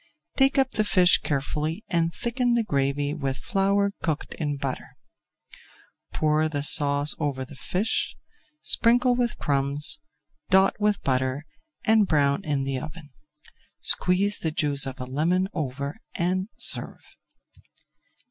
[0.35, 4.97] Take up the fish carefully and thicken the gravy with flour cooked in butter.
[6.11, 8.15] Pour the sauce over the fish,
[8.63, 9.99] sprinkle with crumbs,
[10.49, 11.45] dot with butter,
[11.85, 13.11] and brown in the oven.
[13.79, 17.15] Squeeze the juice of a lemon over and serve.